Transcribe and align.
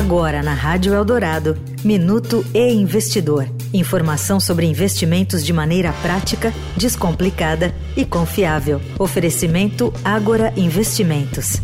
Agora 0.00 0.42
na 0.42 0.54
Rádio 0.54 0.94
Eldorado, 0.94 1.58
Minuto 1.84 2.42
e 2.54 2.72
Investidor. 2.72 3.46
Informação 3.70 4.40
sobre 4.40 4.64
investimentos 4.64 5.44
de 5.44 5.52
maneira 5.52 5.92
prática, 5.92 6.54
descomplicada 6.74 7.74
e 7.94 8.06
confiável. 8.06 8.80
Oferecimento 8.98 9.92
Agora 10.02 10.54
Investimentos. 10.56 11.60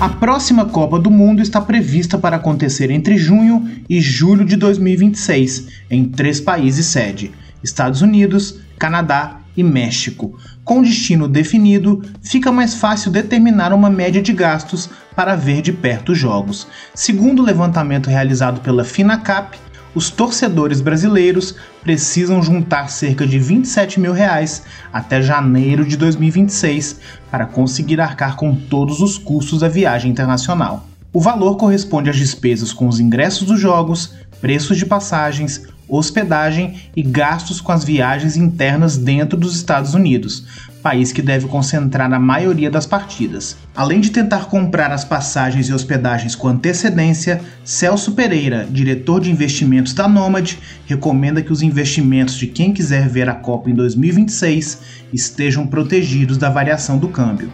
A 0.00 0.08
próxima 0.08 0.64
Copa 0.64 0.98
do 0.98 1.08
Mundo 1.08 1.40
está 1.40 1.60
prevista 1.60 2.18
para 2.18 2.34
acontecer 2.34 2.90
entre 2.90 3.16
junho 3.16 3.70
e 3.88 4.00
julho 4.00 4.44
de 4.44 4.56
2026, 4.56 5.68
em 5.88 6.04
três 6.04 6.40
países 6.40 6.86
sede: 6.86 7.30
Estados 7.62 8.02
Unidos, 8.02 8.58
Canadá 8.76 9.38
e 9.58 9.64
México. 9.64 10.38
Com 10.64 10.82
destino 10.82 11.26
definido, 11.26 12.00
fica 12.22 12.52
mais 12.52 12.74
fácil 12.74 13.10
determinar 13.10 13.72
uma 13.72 13.90
média 13.90 14.22
de 14.22 14.32
gastos 14.32 14.88
para 15.16 15.34
ver 15.34 15.62
de 15.62 15.72
perto 15.72 16.12
os 16.12 16.18
jogos. 16.18 16.68
Segundo 16.94 17.42
o 17.42 17.44
levantamento 17.44 18.08
realizado 18.08 18.60
pela 18.60 18.84
Finacap, 18.84 19.58
os 19.96 20.10
torcedores 20.10 20.80
brasileiros 20.80 21.56
precisam 21.82 22.40
juntar 22.40 22.88
cerca 22.88 23.26
de 23.26 23.36
27 23.36 23.98
mil 23.98 24.12
reais 24.12 24.62
até 24.92 25.20
janeiro 25.20 25.84
de 25.84 25.96
2026 25.96 27.00
para 27.28 27.44
conseguir 27.44 28.00
arcar 28.00 28.36
com 28.36 28.54
todos 28.54 29.00
os 29.00 29.18
custos 29.18 29.58
da 29.58 29.68
viagem 29.68 30.08
internacional. 30.08 30.86
O 31.12 31.20
valor 31.20 31.56
corresponde 31.56 32.10
às 32.10 32.16
despesas 32.16 32.72
com 32.72 32.86
os 32.86 33.00
ingressos 33.00 33.48
dos 33.48 33.58
jogos, 33.58 34.14
preços 34.40 34.76
de 34.76 34.86
passagens, 34.86 35.66
hospedagem 35.88 36.76
e 36.94 37.02
gastos 37.02 37.60
com 37.60 37.72
as 37.72 37.84
viagens 37.84 38.36
internas 38.36 38.96
dentro 38.96 39.38
dos 39.38 39.56
Estados 39.56 39.94
Unidos, 39.94 40.44
país 40.82 41.12
que 41.12 41.22
deve 41.22 41.46
concentrar 41.46 42.12
a 42.12 42.18
maioria 42.18 42.70
das 42.70 42.86
partidas. 42.86 43.56
Além 43.74 44.00
de 44.00 44.10
tentar 44.10 44.46
comprar 44.46 44.92
as 44.92 45.04
passagens 45.04 45.68
e 45.68 45.72
hospedagens 45.72 46.34
com 46.34 46.48
antecedência, 46.48 47.40
Celso 47.64 48.12
Pereira, 48.12 48.66
diretor 48.70 49.20
de 49.20 49.30
investimentos 49.30 49.92
da 49.92 50.08
Nomad, 50.08 50.54
recomenda 50.86 51.42
que 51.42 51.52
os 51.52 51.62
investimentos 51.62 52.34
de 52.34 52.46
quem 52.46 52.72
quiser 52.72 53.08
ver 53.08 53.28
a 53.28 53.34
Copa 53.34 53.70
em 53.70 53.74
2026 53.74 54.80
estejam 55.12 55.66
protegidos 55.66 56.36
da 56.36 56.50
variação 56.50 56.98
do 56.98 57.08
câmbio. 57.08 57.50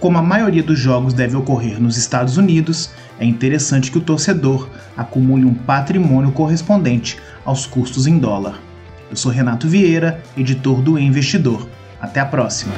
Como 0.00 0.18
a 0.18 0.22
maioria 0.22 0.62
dos 0.62 0.78
jogos 0.78 1.14
deve 1.14 1.36
ocorrer 1.36 1.80
nos 1.80 1.96
Estados 1.96 2.36
Unidos, 2.36 2.90
é 3.18 3.24
interessante 3.24 3.90
que 3.90 3.98
o 3.98 4.02
torcedor 4.02 4.68
acumule 4.96 5.44
um 5.44 5.54
patrimônio 5.54 6.32
correspondente 6.32 7.18
aos 7.44 7.66
custos 7.66 8.06
em 8.06 8.18
dólar. 8.18 8.60
Eu 9.10 9.16
sou 9.16 9.30
Renato 9.30 9.68
Vieira, 9.68 10.22
editor 10.36 10.82
do 10.82 10.98
Investidor. 10.98 11.66
Até 12.00 12.20
a 12.20 12.26
próxima. 12.26 12.74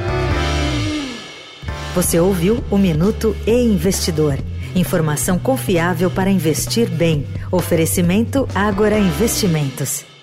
Você 1.94 2.20
ouviu 2.20 2.62
o 2.70 2.76
Minuto 2.76 3.34
e 3.46 3.52
Investidor. 3.52 4.38
Informação 4.74 5.38
confiável 5.38 6.10
para 6.10 6.30
investir 6.30 6.90
bem. 6.90 7.26
Oferecimento 7.50 8.46
Agora 8.54 8.98
Investimentos. 8.98 10.15